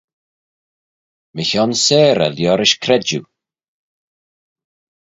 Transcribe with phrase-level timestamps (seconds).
[1.35, 3.25] Mychione seyrey liorish credjue.